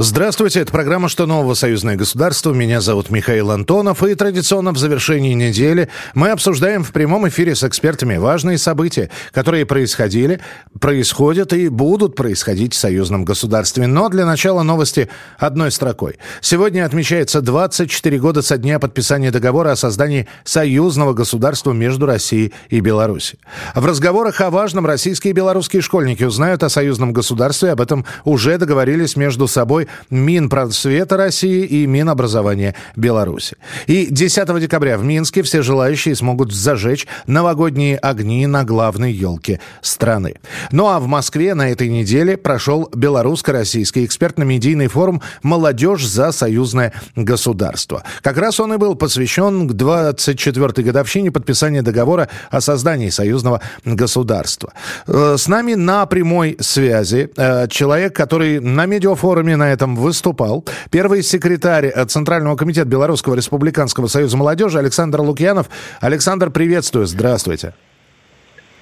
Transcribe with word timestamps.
Здравствуйте, 0.00 0.60
это 0.60 0.70
программа 0.70 1.08
«Что 1.08 1.26
нового? 1.26 1.54
Союзное 1.54 1.96
государство». 1.96 2.52
Меня 2.52 2.80
зовут 2.80 3.10
Михаил 3.10 3.50
Антонов. 3.50 4.04
И 4.04 4.14
традиционно 4.14 4.70
в 4.70 4.78
завершении 4.78 5.34
недели 5.34 5.88
мы 6.14 6.30
обсуждаем 6.30 6.84
в 6.84 6.92
прямом 6.92 7.26
эфире 7.26 7.56
с 7.56 7.64
экспертами 7.64 8.16
важные 8.16 8.58
события, 8.58 9.10
которые 9.32 9.66
происходили, 9.66 10.38
происходят 10.78 11.52
и 11.52 11.68
будут 11.68 12.14
происходить 12.14 12.74
в 12.74 12.78
союзном 12.78 13.24
государстве. 13.24 13.88
Но 13.88 14.08
для 14.08 14.24
начала 14.24 14.62
новости 14.62 15.08
одной 15.36 15.72
строкой. 15.72 16.20
Сегодня 16.40 16.86
отмечается 16.86 17.40
24 17.40 18.20
года 18.20 18.40
со 18.40 18.56
дня 18.56 18.78
подписания 18.78 19.32
договора 19.32 19.72
о 19.72 19.76
создании 19.76 20.28
союзного 20.44 21.12
государства 21.12 21.72
между 21.72 22.06
Россией 22.06 22.52
и 22.68 22.78
Беларусью. 22.78 23.40
В 23.74 23.84
разговорах 23.84 24.40
о 24.42 24.50
важном 24.50 24.86
российские 24.86 25.32
и 25.32 25.34
белорусские 25.34 25.82
школьники 25.82 26.22
узнают 26.22 26.62
о 26.62 26.68
союзном 26.68 27.12
государстве. 27.12 27.72
Об 27.72 27.80
этом 27.80 28.04
уже 28.24 28.58
договорились 28.58 29.16
между 29.16 29.48
собой 29.48 29.87
Минпросвета 30.10 31.16
России 31.16 31.64
и 31.64 31.86
Минобразования 31.86 32.74
Беларуси. 32.96 33.56
И 33.86 34.06
10 34.10 34.60
декабря 34.60 34.98
в 34.98 35.04
Минске 35.04 35.42
все 35.42 35.62
желающие 35.62 36.14
смогут 36.14 36.52
зажечь 36.52 37.06
новогодние 37.26 37.96
огни 37.98 38.46
на 38.46 38.64
главной 38.64 39.12
елке 39.12 39.60
страны. 39.82 40.34
Ну 40.72 40.88
а 40.88 41.00
в 41.00 41.06
Москве 41.06 41.54
на 41.54 41.70
этой 41.70 41.88
неделе 41.88 42.36
прошел 42.36 42.88
белорусско-российский 42.94 44.04
экспертно-медийный 44.04 44.88
форум 44.88 45.22
«Молодежь 45.42 46.06
за 46.06 46.32
союзное 46.32 46.92
государство». 47.16 48.02
Как 48.22 48.36
раз 48.38 48.60
он 48.60 48.74
и 48.74 48.76
был 48.76 48.94
посвящен 48.94 49.68
к 49.68 49.72
24-й 49.72 50.82
годовщине 50.82 51.30
подписания 51.30 51.82
договора 51.82 52.28
о 52.50 52.60
создании 52.60 53.10
союзного 53.10 53.60
государства. 53.84 54.72
Э, 55.06 55.36
с 55.38 55.48
нами 55.48 55.74
на 55.74 56.06
прямой 56.06 56.56
связи 56.60 57.30
э, 57.36 57.68
человек, 57.68 58.14
который 58.14 58.60
на 58.60 58.86
медиафоруме 58.86 59.56
на 59.56 59.72
этом 59.72 59.77
выступал. 59.86 60.64
Первый 60.90 61.22
секретарь 61.22 61.86
э, 61.86 62.04
Центрального 62.06 62.56
комитета 62.56 62.88
Белорусского 62.88 63.34
республиканского 63.34 64.06
союза 64.06 64.36
молодежи 64.36 64.78
Александр 64.78 65.20
Лукьянов. 65.20 65.68
Александр, 66.00 66.50
приветствую. 66.50 67.06
Здравствуйте. 67.06 67.74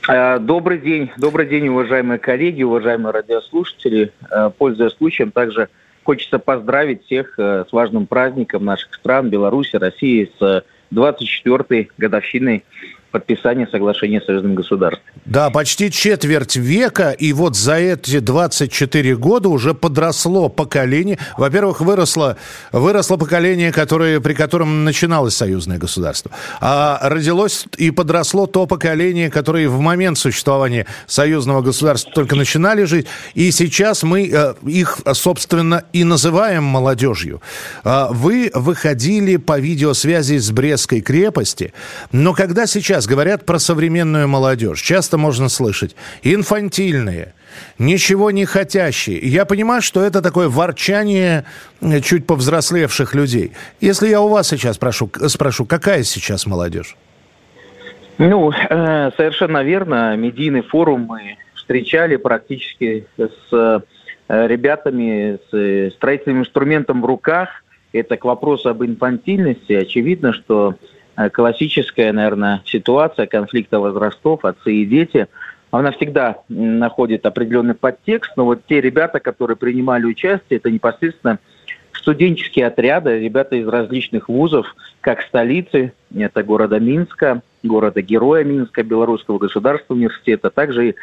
Э, 0.08 0.38
добрый 0.38 0.78
день. 0.78 1.10
Добрый 1.16 1.46
день, 1.46 1.68
уважаемые 1.68 2.18
коллеги, 2.18 2.62
уважаемые 2.62 3.12
радиослушатели. 3.12 4.12
Э, 4.30 4.50
пользуясь 4.56 4.94
случаем, 4.94 5.30
также 5.30 5.68
хочется 6.04 6.38
поздравить 6.38 7.04
всех 7.04 7.34
с 7.36 7.66
важным 7.72 8.06
праздником 8.06 8.64
наших 8.64 8.94
стран, 8.94 9.28
Беларуси, 9.28 9.74
России, 9.74 10.30
с 10.38 10.64
24-й 10.92 11.90
годовщиной 11.98 12.64
подписания 13.16 13.66
соглашения 13.70 14.20
с 14.20 14.26
союзным 14.26 14.54
государством. 14.54 15.02
Да, 15.24 15.48
почти 15.48 15.90
четверть 15.90 16.56
века, 16.56 17.12
и 17.12 17.32
вот 17.32 17.56
за 17.56 17.76
эти 17.76 18.18
24 18.18 19.16
года 19.16 19.48
уже 19.48 19.72
подросло 19.72 20.50
поколение. 20.50 21.18
Во-первых, 21.38 21.80
выросло, 21.80 22.36
выросло 22.72 23.16
поколение, 23.16 23.72
которое, 23.72 24.20
при 24.20 24.34
котором 24.34 24.84
начиналось 24.84 25.34
союзное 25.34 25.78
государство. 25.78 26.30
А 26.60 26.98
родилось 27.08 27.64
и 27.78 27.90
подросло 27.90 28.46
то 28.46 28.66
поколение, 28.66 29.30
которое 29.30 29.66
в 29.70 29.80
момент 29.80 30.18
существования 30.18 30.84
союзного 31.06 31.62
государства 31.62 32.12
только 32.12 32.36
начинали 32.36 32.84
жить. 32.84 33.06
И 33.32 33.50
сейчас 33.50 34.02
мы 34.02 34.28
э, 34.30 34.54
их, 34.66 34.98
собственно, 35.14 35.84
и 35.94 36.04
называем 36.04 36.64
молодежью. 36.64 37.40
А 37.82 38.08
вы 38.12 38.50
выходили 38.52 39.38
по 39.38 39.58
видеосвязи 39.58 40.36
с 40.36 40.50
Брестской 40.50 41.00
крепости, 41.00 41.72
но 42.12 42.34
когда 42.34 42.66
сейчас 42.66 43.05
говорят 43.06 43.46
про 43.46 43.58
современную 43.58 44.28
молодежь, 44.28 44.80
часто 44.80 45.18
можно 45.18 45.48
слышать 45.48 45.96
инфантильные, 46.22 47.34
ничего 47.78 48.30
не 48.30 48.44
хотящие. 48.44 49.18
Я 49.18 49.44
понимаю, 49.44 49.82
что 49.82 50.02
это 50.02 50.22
такое 50.22 50.48
ворчание 50.48 51.44
э, 51.80 52.00
чуть 52.00 52.26
повзрослевших 52.26 53.14
людей. 53.14 53.52
Если 53.80 54.08
я 54.08 54.20
у 54.20 54.28
вас 54.28 54.48
сейчас 54.48 54.78
прошу, 54.78 55.10
спрошу, 55.28 55.64
какая 55.64 56.02
сейчас 56.02 56.46
молодежь? 56.46 56.96
Ну, 58.18 58.50
э, 58.50 59.10
совершенно 59.16 59.62
верно. 59.62 60.16
Медийный 60.16 60.62
форум 60.62 61.02
мы 61.02 61.36
встречали 61.54 62.16
практически 62.16 63.06
с 63.18 63.52
э, 63.52 63.80
ребятами 64.28 65.38
с 65.50 65.94
строительным 65.94 66.40
инструментом 66.40 67.02
в 67.02 67.04
руках. 67.04 67.62
Это 67.92 68.16
к 68.16 68.24
вопросу 68.24 68.68
об 68.68 68.82
инфантильности. 68.84 69.72
Очевидно, 69.72 70.32
что 70.32 70.74
классическая, 71.32 72.12
наверное, 72.12 72.62
ситуация 72.64 73.26
конфликта 73.26 73.80
возрастов, 73.80 74.44
отцы 74.44 74.72
и 74.72 74.84
дети, 74.84 75.26
она 75.70 75.92
всегда 75.92 76.38
находит 76.48 77.26
определенный 77.26 77.74
подтекст, 77.74 78.32
но 78.36 78.44
вот 78.44 78.60
те 78.68 78.80
ребята, 78.80 79.20
которые 79.20 79.56
принимали 79.56 80.04
участие, 80.04 80.58
это 80.58 80.70
непосредственно 80.70 81.38
студенческие 81.92 82.66
отряды, 82.66 83.18
ребята 83.18 83.56
из 83.56 83.66
различных 83.66 84.28
вузов, 84.28 84.74
как 85.00 85.22
столицы, 85.22 85.92
это 86.14 86.42
города 86.42 86.78
Минска, 86.78 87.42
города-героя 87.62 88.44
Минска, 88.44 88.84
Белорусского 88.84 89.38
государственного 89.38 89.98
университета, 89.98 90.50
также 90.50 90.90
и 90.90 90.94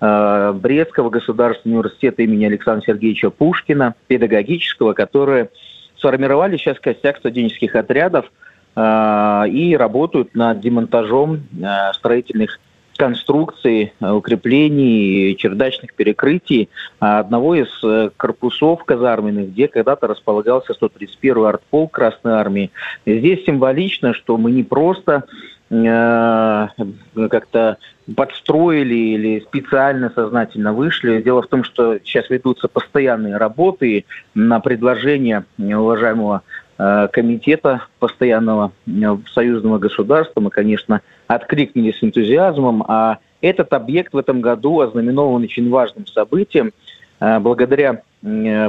э, 0.00 0.52
Брестского 0.54 1.10
государственного 1.10 1.80
университета 1.80 2.22
имени 2.22 2.44
Александра 2.44 2.84
Сергеевича 2.86 3.30
Пушкина, 3.30 3.94
педагогического, 4.06 4.92
которые 4.92 5.50
сформировали 5.96 6.56
сейчас 6.56 6.78
костяк 6.78 7.16
студенческих 7.18 7.74
отрядов– 7.74 8.30
Э, 8.41 8.41
и 8.74 9.76
работают 9.78 10.34
над 10.34 10.60
демонтажом 10.60 11.42
э, 11.62 11.92
строительных 11.94 12.58
конструкций, 12.96 13.92
э, 14.00 14.10
укреплений, 14.10 15.36
чердачных 15.36 15.94
перекрытий 15.94 16.70
одного 16.98 17.54
из 17.54 17.68
корпусов 18.16 18.84
казарменных, 18.84 19.50
где 19.50 19.68
когда-то 19.68 20.06
располагался 20.06 20.72
131-й 20.72 21.48
артполк 21.48 21.92
Красной 21.92 22.32
Армии. 22.32 22.70
Здесь 23.04 23.44
символично, 23.44 24.14
что 24.14 24.38
мы 24.38 24.50
не 24.50 24.62
просто 24.62 25.24
как-то 25.70 27.78
подстроили 28.14 28.94
или 28.94 29.40
специально, 29.40 30.12
сознательно 30.14 30.74
вышли. 30.74 31.22
Дело 31.22 31.40
в 31.40 31.46
том, 31.46 31.64
что 31.64 31.98
сейчас 32.04 32.28
ведутся 32.28 32.68
постоянные 32.68 33.38
работы 33.38 34.04
на 34.34 34.60
предложение 34.60 35.46
уважаемого 35.56 36.42
Э, 36.42 36.61
комитета 36.76 37.86
постоянного 37.98 38.72
э, 38.86 39.16
союзного 39.32 39.78
государства. 39.78 40.40
Мы, 40.40 40.50
конечно, 40.50 41.00
откликнулись 41.26 41.98
с 41.98 42.02
энтузиазмом, 42.04 42.84
а 42.88 43.18
этот 43.40 43.72
объект 43.72 44.12
в 44.12 44.18
этом 44.18 44.40
году 44.40 44.80
ознаменован 44.80 45.42
очень 45.42 45.68
важным 45.70 46.06
событием. 46.06 46.72
Э, 47.20 47.38
благодаря 47.38 48.02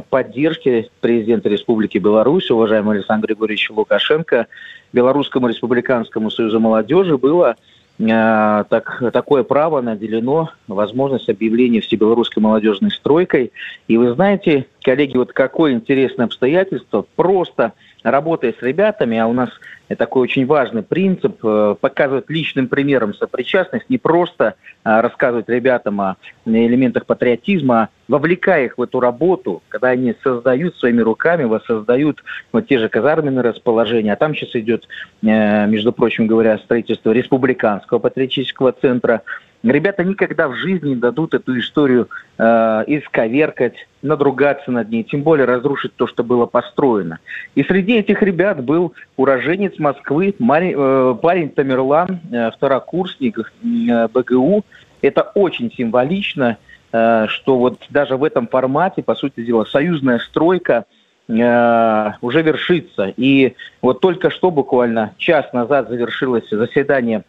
поддержке 0.10 0.90
президента 1.00 1.48
Республики 1.48 2.00
Беларусь, 2.00 2.50
уважаемого 2.50 2.96
Александра 2.96 3.28
Григорьевича 3.28 3.72
Лукашенко, 3.72 4.48
Белорусскому 4.94 5.48
республиканскому 5.48 6.32
союзу 6.32 6.60
молодежи 6.60 7.20
было 7.20 7.56
так, 8.00 9.04
такое 9.14 9.44
право 9.44 9.82
наделено 9.82 10.50
возможность 10.68 11.30
объявления 11.30 11.82
всебелорусской 11.82 12.42
молодежной 12.42 12.92
стройкой. 12.92 13.52
И 13.88 13.98
вы 13.98 14.14
знаете, 14.14 14.66
коллеги, 14.82 15.18
вот 15.18 15.34
какое 15.34 15.74
интересное 15.74 16.26
обстоятельство, 16.26 17.06
просто 17.16 17.74
работая 18.04 18.54
с 18.58 18.62
ребятами, 18.62 19.18
а 19.18 19.28
у 19.28 19.34
нас 19.34 19.50
такой 19.98 20.24
очень 20.24 20.46
важный 20.46 20.84
принцип, 20.84 21.40
э, 21.44 21.76
показывать 21.80 22.30
личным 22.30 22.68
примером 22.68 23.14
сопричастность, 23.14 23.90
не 23.90 23.98
просто 23.98 24.56
э, 24.84 25.02
рассказывать 25.02 25.50
ребятам 25.50 26.02
о 26.02 26.16
элементах 26.46 27.06
патриотизма, 27.06 27.84
а 27.84 27.90
вовлекая 28.08 28.66
их 28.66 28.78
в 28.78 28.82
эту 28.82 29.00
работу, 29.00 29.62
когда 29.70 29.90
они 29.90 30.16
создают 30.24 30.76
своими 30.78 31.02
руками, 31.02 31.44
воссоздают 31.44 32.24
вот 32.52 32.68
те 32.68 32.80
же 32.80 32.90
казарменные 32.90 33.44
расположения, 33.44 34.14
а 34.14 34.18
там 34.18 34.36
сейчас 34.36 34.56
идет, 34.56 34.88
э, 35.22 35.68
между 35.68 35.94
прочим 35.94 36.28
говоря, 36.28 36.58
строительство 36.60 37.12
республиканского 37.12 38.00
патриотического 38.00 38.72
центра, 38.72 39.22
Ребята 39.64 40.04
никогда 40.04 40.50
в 40.50 40.56
жизни 40.56 40.90
не 40.90 40.96
дадут 40.96 41.34
эту 41.34 41.58
историю 41.58 42.10
э, 42.38 42.44
исковеркать, 42.88 43.76
надругаться 44.02 44.72
над 44.72 44.90
ней, 44.90 45.04
тем 45.04 45.24
более 45.24 45.46
разрушить 45.46 45.96
то, 45.96 46.06
что 46.06 46.22
было 46.26 46.46
построено. 46.46 47.20
И 47.56 47.64
среди 47.64 47.98
этих 47.98 48.22
ребят 48.22 48.62
был 48.62 48.94
уроженец 49.16 49.80
Москвы, 49.80 50.36
Мари, 50.38 50.76
э, 50.78 51.16
парень 51.16 51.50
Тамерлан, 51.50 52.20
э, 52.30 52.52
второкурсник 52.52 53.40
э, 53.64 54.08
БГУ. 54.14 54.66
Это 55.02 55.22
очень 55.34 55.72
символично, 55.72 56.58
э, 56.92 57.28
что 57.30 57.58
вот 57.58 57.86
даже 57.90 58.18
в 58.18 58.26
этом 58.26 58.50
формате, 58.50 59.02
по 59.02 59.16
сути 59.16 59.46
дела, 59.46 59.64
союзная 59.64 60.20
стройка 60.20 60.84
э, 61.30 62.12
уже 62.20 62.42
вершится. 62.42 63.14
И 63.16 63.56
вот 63.82 64.02
только 64.02 64.30
что 64.30 64.52
буквально 64.52 65.14
час 65.18 65.54
назад 65.54 65.88
завершилось 65.88 66.50
заседание 66.52 67.24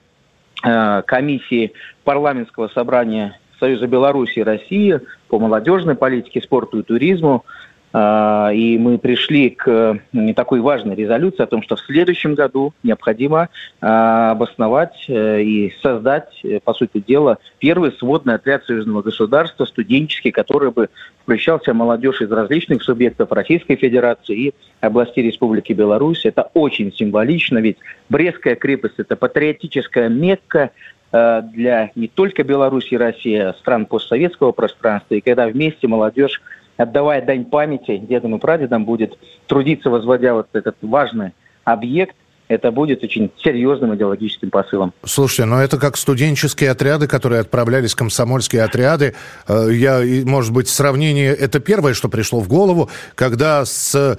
комиссии 1.06 1.72
парламентского 2.04 2.68
собрания 2.68 3.38
Союза 3.60 3.86
Беларуси 3.86 4.38
и 4.38 4.42
России 4.42 5.00
по 5.28 5.38
молодежной 5.38 5.94
политике, 5.94 6.40
спорту 6.40 6.80
и 6.80 6.82
туризму. 6.82 7.44
А, 7.96 8.50
и 8.52 8.76
мы 8.76 8.98
пришли 8.98 9.50
к 9.50 10.00
такой 10.34 10.60
важной 10.60 10.96
резолюции 10.96 11.44
о 11.44 11.46
том, 11.46 11.62
что 11.62 11.76
в 11.76 11.80
следующем 11.80 12.34
году 12.34 12.74
необходимо 12.82 13.50
а, 13.80 14.32
обосновать 14.32 15.04
э, 15.06 15.42
и 15.42 15.72
создать, 15.80 16.28
э, 16.42 16.58
по 16.58 16.74
сути 16.74 16.98
дела, 16.98 17.38
первый 17.60 17.92
сводный 17.92 18.34
отряд 18.34 18.64
союзного 18.64 19.02
государства, 19.02 19.64
студенческий, 19.64 20.32
который 20.32 20.72
бы 20.72 20.88
включался 21.22 21.72
молодежь 21.72 22.20
из 22.20 22.32
различных 22.32 22.82
субъектов 22.82 23.30
Российской 23.30 23.76
Федерации 23.76 24.36
и 24.36 24.54
областей 24.80 25.22
Республики 25.22 25.72
Беларусь. 25.72 26.24
Это 26.24 26.50
очень 26.52 26.92
символично, 26.92 27.58
ведь 27.58 27.76
Брестская 28.08 28.56
крепость– 28.56 28.94
это 28.98 29.14
патриотическая 29.14 30.08
мекка, 30.08 30.72
э, 31.12 31.42
для 31.52 31.92
не 31.94 32.08
только 32.08 32.42
Беларуси 32.42 32.94
и 32.94 32.96
России, 32.96 33.38
а 33.38 33.52
стран 33.52 33.86
постсоветского 33.86 34.50
пространства. 34.50 35.14
И 35.14 35.20
когда 35.20 35.46
вместе 35.46 35.86
молодежь 35.86 36.42
отдавая 36.76 37.24
дань 37.24 37.44
памяти 37.44 37.98
дедам 37.98 38.36
и 38.36 38.38
прадедам, 38.38 38.84
будет 38.84 39.18
трудиться, 39.46 39.90
возводя 39.90 40.34
вот 40.34 40.48
этот 40.52 40.76
важный 40.82 41.32
объект, 41.64 42.16
это 42.48 42.70
будет 42.70 43.02
очень 43.02 43.30
серьезным 43.42 43.94
идеологическим 43.94 44.50
посылом. 44.50 44.92
Слушайте, 45.04 45.46
но 45.46 45.62
это 45.62 45.78
как 45.78 45.96
студенческие 45.96 46.70
отряды, 46.70 47.06
которые 47.06 47.40
отправлялись, 47.40 47.94
комсомольские 47.94 48.62
отряды. 48.62 49.14
Э, 49.48 49.68
я, 49.72 50.02
может 50.24 50.52
быть, 50.52 50.68
сравнение, 50.68 51.32
это 51.32 51.58
первое, 51.58 51.94
что 51.94 52.08
пришло 52.08 52.40
в 52.40 52.48
голову, 52.48 52.90
когда 53.14 53.64
с 53.64 54.18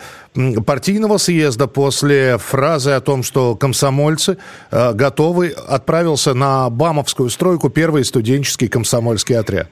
партийного 0.66 1.18
съезда 1.18 1.68
после 1.68 2.38
фразы 2.38 2.92
о 2.92 3.02
том, 3.02 3.22
что 3.22 3.56
комсомольцы 3.56 4.38
э, 4.72 4.94
готовы, 4.94 5.50
отправился 5.50 6.34
на 6.34 6.70
Бамовскую 6.70 7.30
стройку 7.30 7.70
первый 7.70 8.04
студенческий 8.04 8.68
комсомольский 8.68 9.38
отряд. 9.38 9.68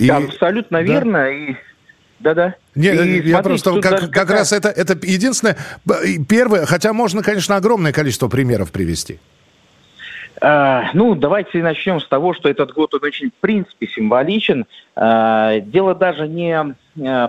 И... 0.00 0.08
Абсолютно 0.08 0.78
да? 0.78 0.82
верно. 0.82 1.30
И 1.30 1.54
да-да. 2.20 2.54
Нет, 2.74 3.00
и, 3.00 3.28
я 3.28 3.42
просто 3.42 3.80
как, 3.80 4.10
как 4.10 4.30
раз 4.30 4.52
это, 4.52 4.68
это 4.68 4.94
единственное, 5.06 5.56
первое, 6.28 6.66
хотя 6.66 6.92
можно, 6.92 7.22
конечно, 7.22 7.56
огромное 7.56 7.92
количество 7.92 8.28
примеров 8.28 8.72
привести. 8.72 9.18
А, 10.42 10.90
ну, 10.94 11.14
давайте 11.14 11.62
начнем 11.62 12.00
с 12.00 12.06
того, 12.06 12.32
что 12.32 12.48
этот 12.48 12.72
год 12.72 12.94
он 12.94 13.04
очень, 13.04 13.28
в 13.30 13.40
принципе, 13.40 13.86
символичен. 13.86 14.64
А, 14.96 15.60
дело 15.60 15.94
даже 15.94 16.28
не 16.28 16.74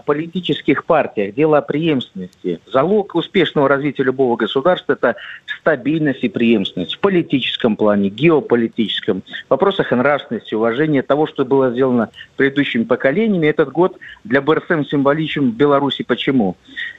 политических 0.05 0.85
партиях, 0.85 1.35
дело 1.35 1.59
о 1.59 1.61
преемственности. 1.61 2.59
Залог 2.71 3.15
успешного 3.15 3.67
развития 3.67 4.03
любого 4.03 4.35
государства– 4.35 4.93
это 5.01 5.15
стабильность 5.59 6.23
и 6.23 6.29
преемственность 6.29 6.95
в 6.95 6.99
политическом 6.99 7.75
плане, 7.75 8.09
геополитическом, 8.09 9.21
в 9.21 9.49
вопросах 9.49 9.91
нравственности, 9.91 10.55
уважения 10.55 11.03
того, 11.03 11.27
что 11.27 11.45
было 11.45 11.71
сделано 11.71 12.09
предыдущими 12.37 12.83
поколениями. 12.83 13.47
Этот 13.47 13.71
год 13.71 13.97
для 14.23 14.41
БРСМ 14.41 14.83
символичен 14.83 15.51
в 15.51 15.55
Беларуси. 15.55 16.03
Почему? 16.03 16.57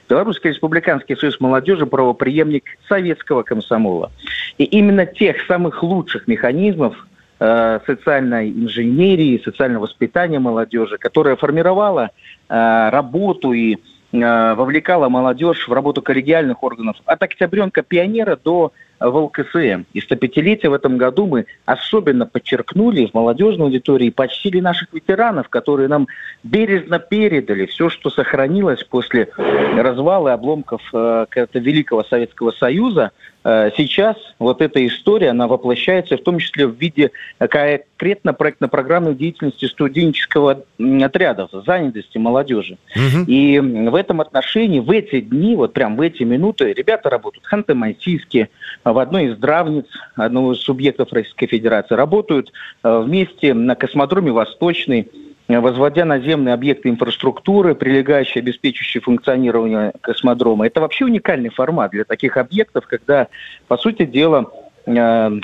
Белорусский 0.09 0.51
республиканский 0.51 1.17
союз 1.17 1.41
молодежи– 1.41 1.87
правоприемник 1.93 2.65
советского 2.89 3.43
комсомола. 3.43 4.13
И 4.59 4.65
именно 4.65 5.07
тех 5.07 5.37
самых 5.47 5.83
лучших 5.83 6.29
механизмов, 6.29 7.07
Э, 7.45 7.81
социальной 7.87 8.51
инженерии, 8.51 9.43
социального 9.45 9.83
воспитания 9.83 10.39
молодежи, 10.39 10.97
которая 10.97 11.35
формировала 11.35 12.11
э, 12.49 12.89
работу 12.91 13.53
и 13.53 13.79
э, 14.13 14.55
вовлекала 14.55 15.09
молодежь 15.09 15.67
в 15.67 15.73
работу 15.73 16.03
коллегиальных 16.03 16.63
органов 16.63 16.99
от 17.05 17.21
октябренка 17.21 17.83
пионера 17.83 18.37
до 18.37 18.73
в 19.01 19.17
ЛКСМ. 19.17 19.83
И 19.93 19.99
105-летие 19.99 20.71
в 20.71 20.73
этом 20.73 20.97
году 20.97 21.27
мы 21.27 21.47
особенно 21.65 22.27
подчеркнули 22.27 23.07
в 23.07 23.15
молодежной 23.15 23.67
аудитории 23.67 24.11
почтили 24.11 24.61
наших 24.61 24.93
ветеранов, 24.93 25.49
которые 25.49 25.89
нам 25.89 26.07
бережно 26.45 26.99
передали 26.99 27.67
все, 27.67 27.89
что 27.89 28.11
сохранилось 28.11 28.85
после 28.85 29.29
развала 29.37 30.29
и 30.29 30.33
обломков 30.33 30.83
э, 30.93 31.27
великого 31.55 32.05
Советского 32.05 32.53
Союза. 32.53 33.11
Э, 33.45 33.71
сейчас 33.77 34.17
вот 34.39 34.61
эта 34.61 34.85
история, 34.87 35.31
она 35.31 35.49
воплощается 35.49 36.17
в 36.17 36.23
том 36.23 36.39
числе 36.39 36.67
в 36.67 36.75
виде 36.77 37.11
конкретно 37.39 38.33
проектно-программной 38.33 39.15
деятельности 39.15 39.67
студенческого 39.67 40.65
отряда, 41.03 41.49
занятости 41.67 42.19
молодежи. 42.19 42.79
Угу. 42.95 43.25
И 43.27 43.59
в 43.59 43.95
этом 43.95 44.21
отношении 44.21 44.81
в 44.81 44.91
эти 44.91 45.21
дни, 45.21 45.57
вот 45.57 45.73
прям 45.73 45.97
в 45.97 46.01
эти 46.01 46.23
минуты, 46.23 46.73
ребята 46.73 47.11
работают 47.11 47.45
ханты-мансийские, 47.51 48.49
в 48.85 48.99
одной 48.99 49.27
из 49.27 49.37
здравниц 49.37 49.87
одного 50.15 50.53
из 50.53 50.61
субъектов 50.61 51.13
Российской 51.13 51.47
Федерации, 51.47 51.95
работают 51.95 52.53
э, 52.83 53.03
вместе 53.05 53.55
на 53.55 53.75
космодроме 53.75 54.33
«Восточный», 54.33 55.09
возводя 55.49 56.05
наземные 56.05 56.55
объекты 56.55 56.89
инфраструктуры, 56.89 57.75
прилегающие, 57.75 58.41
обеспечивающие 58.41 59.01
функционирование 59.01 59.93
космодрома. 60.01 60.67
Это 60.67 60.81
вообще 60.81 61.05
уникальный 61.05 61.51
формат 61.51 61.91
для 61.91 62.05
таких 62.05 62.37
объектов, 62.37 62.87
когда, 62.87 63.29
по 63.69 63.77
сути 63.77 64.05
дела, 64.05 64.51
э, 64.87 65.41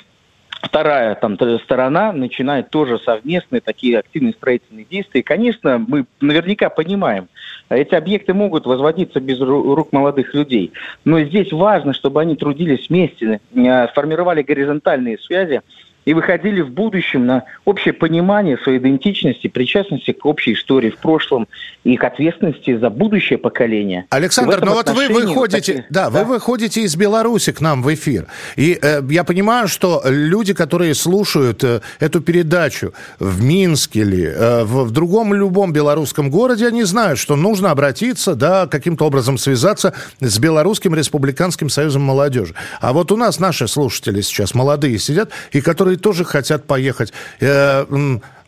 вторая 0.63 1.15
там 1.15 1.37
сторона 1.61 2.13
начинает 2.13 2.71
тоже 2.71 2.99
совместные 2.99 3.61
такие 3.61 3.99
активные 3.99 4.33
строительные 4.33 4.85
действия. 4.85 5.21
И, 5.21 5.25
конечно, 5.25 5.85
мы 5.87 6.07
наверняка 6.21 6.69
понимаем, 6.69 7.29
эти 7.69 7.95
объекты 7.95 8.35
могут 8.35 8.67
возводиться 8.67 9.21
без 9.21 9.41
рук 9.41 9.93
молодых 9.93 10.35
людей. 10.35 10.73
Но 11.05 11.21
здесь 11.21 11.53
важно, 11.53 11.93
чтобы 11.93 12.21
они 12.21 12.37
трудились 12.37 12.89
вместе, 12.89 13.41
э, 13.55 13.89
сформировали 13.89 14.43
горизонтальные 14.43 15.19
связи, 15.19 15.63
и 16.09 16.15
выходили 16.15 16.63
в 16.63 16.71
будущем 16.71 17.27
на 17.27 17.45
общее 17.67 17.93
понимание 17.93 18.57
своей 18.57 18.79
идентичности, 18.79 19.47
причастности 19.47 20.13
к 20.13 20.25
общей 20.25 20.55
истории 20.55 20.89
в 20.89 20.97
прошлом 20.97 21.47
и 21.85 21.99
к 21.99 22.05
ответственности 22.05 22.79
за 22.79 22.89
будущее 22.89 23.39
поколение. 23.39 24.07
Александр, 24.09 24.61
но 24.61 24.71
ну 24.71 24.73
вот 24.73 24.89
вы 24.89 25.09
выходите, 25.09 25.73
таки, 25.75 25.85
да, 25.91 26.09
да, 26.09 26.25
вы 26.25 26.37
выходите 26.37 26.81
из 26.81 26.97
Беларуси 26.97 27.53
к 27.53 27.61
нам 27.61 27.83
в 27.83 27.93
эфир, 27.93 28.27
и 28.57 28.79
э, 28.81 29.03
я 29.11 29.23
понимаю, 29.23 29.69
что 29.69 30.01
люди, 30.07 30.55
которые 30.55 30.95
слушают 30.95 31.63
э, 31.63 31.83
эту 32.01 32.23
передачу 32.23 32.95
в 33.19 33.45
Минске 33.45 34.01
или 34.01 34.33
э, 34.35 34.65
в, 34.65 34.85
в 34.85 34.91
другом 34.93 35.35
любом 35.35 35.75
белорусском 35.75 36.31
городе, 36.31 36.69
они 36.69 36.85
знают, 36.85 37.19
что 37.19 37.37
нужно 37.37 37.71
обратиться, 37.71 38.35
да, 38.35 38.67
каким-то 38.67 39.05
образом 39.05 39.37
связаться 39.37 39.93
с 40.21 40.39
Белорусским 40.39 40.95
республиканским 40.95 41.69
союзом 41.69 42.01
молодежи. 42.01 42.55
А 42.81 42.95
вот 42.95 43.13
у 43.13 43.17
нас 43.19 43.39
наши 43.39 43.69
слушатели 43.69 44.23
сейчас 44.23 44.55
молодые 44.55 44.99
сидят, 44.99 45.33
и 45.53 45.61
которые 45.61 45.98
тоже 45.99 46.25
хотят 46.25 46.65
поехать 46.65 47.13
э, 47.41 47.85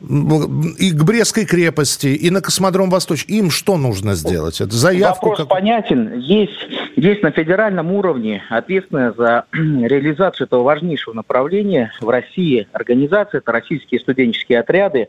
и 0.03 0.93
к 0.93 1.05
Брестской 1.05 1.45
крепости, 1.45 2.07
и 2.07 2.31
на 2.31 2.41
космодром 2.41 2.89
Восточ. 2.89 3.27
Им 3.29 3.51
что 3.51 3.77
нужно 3.77 4.15
сделать? 4.15 4.61
Это 4.61 4.73
заявку? 4.73 5.31
Вопрос 5.31 5.39
как... 5.41 5.49
понятен. 5.49 6.19
Есть, 6.19 6.67
есть 6.97 7.23
на 7.23 7.31
федеральном 7.31 7.93
уровне 7.93 8.43
ответственная 8.49 9.13
за 9.13 9.45
реализацию 9.53 10.47
этого 10.47 10.63
важнейшего 10.63 11.15
направления 11.15 11.93
в 12.01 12.09
России 12.09 12.67
организация, 12.73 13.39
это 13.39 13.53
российские 13.53 14.01
студенческие 14.01 14.61
отряды. 14.61 15.09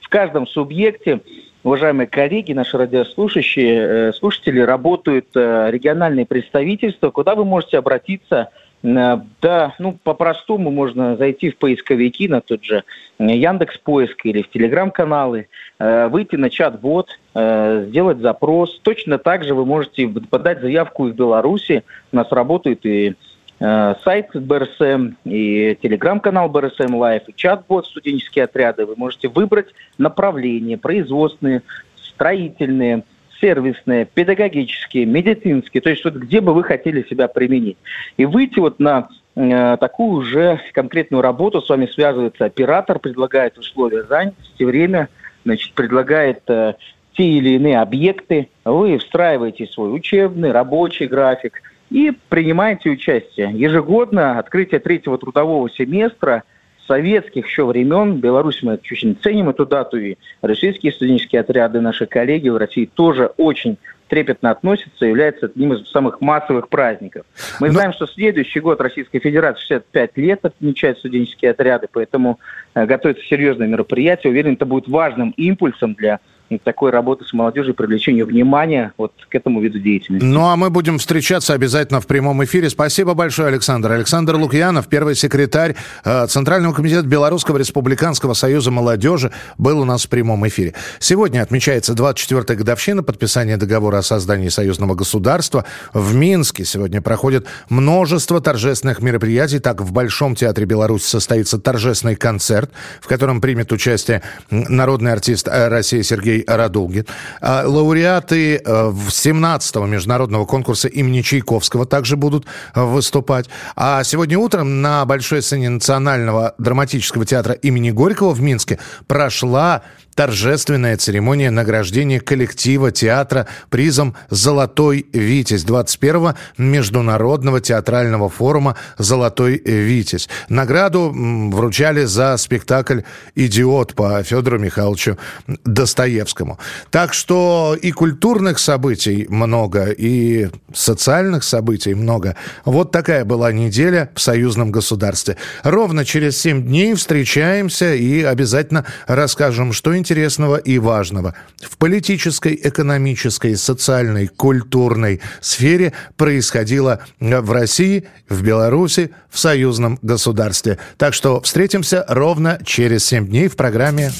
В 0.00 0.08
каждом 0.08 0.46
субъекте 0.46 1.20
уважаемые 1.64 2.06
коллеги, 2.06 2.52
наши 2.52 2.78
радиослушающие, 2.78 3.80
э, 3.80 4.12
слушатели, 4.12 4.60
работают 4.60 5.26
э, 5.34 5.68
региональные 5.70 6.24
представительства, 6.24 7.10
куда 7.10 7.34
вы 7.34 7.44
можете 7.44 7.78
обратиться– 7.78 8.50
да, 8.86 9.74
ну, 9.80 9.98
по-простому 10.04 10.70
можно 10.70 11.16
зайти 11.16 11.50
в 11.50 11.56
поисковики 11.56 12.28
на 12.28 12.40
тот 12.40 12.62
же 12.62 12.84
Яндекс 13.18 13.78
Поиск 13.78 14.24
или 14.24 14.42
в 14.42 14.50
Телеграм-каналы, 14.50 15.48
э, 15.80 16.06
выйти 16.06 16.36
на 16.36 16.50
чат-бот, 16.50 17.08
э, 17.34 17.86
сделать 17.88 18.18
запрос. 18.18 18.78
Точно 18.84 19.18
так 19.18 19.42
же 19.42 19.54
вы 19.54 19.66
можете 19.66 20.06
подать 20.06 20.60
заявку 20.60 21.08
и 21.08 21.10
в 21.10 21.16
Беларуси. 21.16 21.82
У 22.12 22.16
нас 22.16 22.30
работает 22.30 22.86
и 22.86 23.14
сайт 23.58 24.28
БРСМ, 24.34 25.14
и 25.24 25.78
телеграм-канал 25.80 26.50
БРСМ 26.50 26.94
Live, 26.94 27.22
и 27.26 27.32
чат-бот 27.34 27.86
студенческие 27.86 28.44
отряды. 28.44 28.84
Вы 28.84 28.96
можете 28.96 29.28
выбрать 29.28 29.68
направления 29.96 30.76
производственные, 30.76 31.62
строительные– 31.96 33.02
сервисные, 33.40 34.06
педагогические, 34.06 35.06
медицинские, 35.06 35.80
то 35.80 35.90
есть 35.90 36.04
вот 36.04 36.14
где 36.14 36.40
бы 36.40 36.54
вы 36.54 36.64
хотели 36.64 37.02
себя 37.08 37.28
применить. 37.28 37.76
И 38.16 38.24
выйти 38.24 38.58
вот 38.58 38.78
на 38.78 39.08
э, 39.34 39.76
такую 39.78 40.20
уже 40.20 40.60
конкретную 40.72 41.22
работу, 41.22 41.60
с 41.60 41.68
вами 41.68 41.86
связывается 41.86 42.44
оператор, 42.44 42.98
предлагает 42.98 43.58
условия 43.58 44.04
занятости, 44.04 44.62
время, 44.62 45.08
значит, 45.44 45.72
предлагает 45.74 46.42
э, 46.48 46.74
те 47.16 47.24
или 47.24 47.50
иные 47.50 47.80
объекты, 47.80 48.48
вы 48.64 48.98
встраиваете 48.98 49.66
свой 49.66 49.94
учебный, 49.94 50.52
рабочий 50.52 51.06
график 51.06 51.62
и 51.90 52.12
принимаете 52.28 52.90
участие. 52.90 53.52
Ежегодно 53.52 54.38
открытие 54.38 54.80
третьего 54.80 55.18
трудового 55.18 55.70
семестра– 55.70 56.42
советских 56.86 57.46
еще 57.46 57.64
времен. 57.64 58.16
Беларусь 58.16 58.62
мы 58.62 58.74
очень 58.74 59.16
ценим 59.22 59.48
эту 59.48 59.66
дату, 59.66 59.98
и 59.98 60.16
российские 60.42 60.92
студенческие 60.92 61.40
отряды, 61.40 61.80
наши 61.80 62.06
коллеги 62.06 62.48
в 62.48 62.56
России 62.56 62.90
тоже 62.92 63.32
очень 63.36 63.78
трепетно 64.08 64.50
относятся, 64.50 65.04
является 65.04 65.46
одним 65.46 65.72
из 65.72 65.88
самых 65.90 66.20
массовых 66.20 66.68
праздников. 66.68 67.26
Мы 67.60 67.68
Но... 67.68 67.74
знаем, 67.74 67.92
что 67.92 68.06
следующий 68.06 68.60
год 68.60 68.80
Российской 68.80 69.18
Федерации 69.18 69.60
65 69.62 70.16
лет 70.16 70.44
отмечают 70.44 70.98
студенческие 70.98 71.50
отряды, 71.50 71.88
поэтому 71.92 72.38
э, 72.74 72.86
готовится 72.86 73.24
серьезное 73.24 73.66
мероприятие. 73.66 74.30
Уверен, 74.30 74.54
это 74.54 74.66
будет 74.66 74.88
важным 74.88 75.30
импульсом 75.36 75.94
для 75.94 76.20
такой 76.62 76.90
работы 76.90 77.24
с 77.24 77.32
молодежью, 77.32 77.74
привлечения 77.74 78.24
внимания 78.24 78.92
вот 78.96 79.12
к 79.28 79.34
этому 79.34 79.60
виду 79.60 79.78
деятельности. 79.78 80.24
Ну, 80.24 80.46
а 80.46 80.56
мы 80.56 80.70
будем 80.70 80.98
встречаться 80.98 81.54
обязательно 81.54 82.00
в 82.00 82.06
прямом 82.06 82.44
эфире. 82.44 82.70
Спасибо 82.70 83.14
большое, 83.14 83.48
Александр. 83.48 83.92
Александр 83.92 84.36
Лукьянов, 84.36 84.88
первый 84.88 85.14
секретарь 85.14 85.74
э, 86.04 86.26
Центрального 86.28 86.72
комитета 86.72 87.06
Белорусского 87.06 87.58
республиканского 87.58 88.34
союза 88.34 88.70
молодежи, 88.70 89.32
был 89.58 89.80
у 89.80 89.84
нас 89.84 90.06
в 90.06 90.08
прямом 90.08 90.46
эфире. 90.48 90.74
Сегодня 90.98 91.42
отмечается 91.42 91.92
24-я 91.94 92.54
годовщина 92.54 93.02
подписания 93.02 93.56
договора 93.56 93.98
о 93.98 94.02
создании 94.02 94.48
союзного 94.48 94.94
государства. 94.94 95.64
В 95.92 96.14
Минске 96.14 96.64
сегодня 96.64 97.02
проходит 97.02 97.46
множество 97.68 98.40
торжественных 98.40 99.00
мероприятий. 99.02 99.58
Так, 99.58 99.80
в 99.80 99.92
Большом 99.92 100.34
театре 100.34 100.66
Беларуси 100.66 101.06
состоится 101.06 101.58
торжественный 101.58 102.16
концерт, 102.16 102.70
в 103.00 103.08
котором 103.08 103.40
примет 103.40 103.72
участие 103.72 104.22
народный 104.50 105.12
артист 105.12 105.48
э, 105.48 105.68
России 105.68 106.02
Сергей 106.02 106.35
Радулгин. 106.46 107.06
А, 107.40 107.64
лауреаты 107.66 108.56
17-го 108.56 109.84
э, 109.84 109.88
международного 109.88 110.44
конкурса 110.46 110.88
имени 110.88 111.22
Чайковского 111.22 111.86
также 111.86 112.16
будут 112.16 112.46
э, 112.74 112.82
выступать. 112.82 113.48
А 113.76 114.02
сегодня 114.04 114.38
утром 114.38 114.82
на 114.82 115.04
большой 115.04 115.42
сцене 115.42 115.70
Национального 115.70 116.54
драматического 116.58 117.24
театра 117.24 117.54
имени 117.54 117.90
Горького 117.90 118.32
в 118.32 118.40
Минске 118.40 118.78
прошла 119.06 119.82
торжественная 120.16 120.96
церемония 120.96 121.50
награждения 121.50 122.18
коллектива 122.20 122.90
театра 122.90 123.46
призом 123.68 124.16
«Золотой 124.30 125.06
Витязь» 125.12 125.64
21-го 125.64 126.34
Международного 126.56 127.60
театрального 127.60 128.28
форума 128.30 128.76
«Золотой 128.98 129.62
Витязь». 129.64 130.28
Награду 130.48 131.12
вручали 131.14 132.04
за 132.04 132.36
спектакль 132.38 133.02
«Идиот» 133.34 133.94
по 133.94 134.22
Федору 134.22 134.58
Михайловичу 134.58 135.18
Достоевскому. 135.64 136.58
Так 136.90 137.12
что 137.12 137.76
и 137.80 137.92
культурных 137.92 138.58
событий 138.58 139.26
много, 139.28 139.90
и 139.90 140.48
социальных 140.72 141.44
событий 141.44 141.94
много. 141.94 142.36
Вот 142.64 142.90
такая 142.90 143.26
была 143.26 143.52
неделя 143.52 144.10
в 144.14 144.20
союзном 144.20 144.70
государстве. 144.70 145.36
Ровно 145.62 146.06
через 146.06 146.38
7 146.40 146.62
дней 146.64 146.94
встречаемся 146.94 147.94
и 147.94 148.22
обязательно 148.22 148.86
расскажем, 149.06 149.74
что 149.74 149.94
интересно 149.94 150.05
интересного 150.06 150.56
и 150.56 150.78
важного 150.78 151.34
в 151.60 151.76
политической, 151.78 152.58
экономической, 152.62 153.56
социальной, 153.56 154.28
культурной 154.28 155.20
сфере 155.40 155.92
происходило 156.16 157.00
в 157.18 157.50
России, 157.50 158.04
в 158.28 158.40
Беларуси, 158.42 159.10
в 159.30 159.38
союзном 159.38 159.98
государстве. 160.02 160.78
Так 160.96 161.12
что 161.12 161.40
встретимся 161.40 162.04
ровно 162.08 162.60
через 162.64 163.04
7 163.06 163.26
дней 163.26 163.48
в 163.48 163.56
программе 163.56 164.12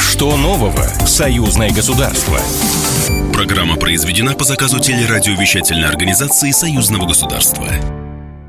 «Что 0.00 0.36
нового? 0.36 0.82
Союзное 1.06 1.70
государство». 1.70 2.40
Программа 3.32 3.76
произведена 3.76 4.34
по 4.34 4.44
заказу 4.44 4.80
телерадиовещательной 4.80 5.88
организации 5.88 6.50
Союзного 6.50 7.06
государства. 7.06 7.68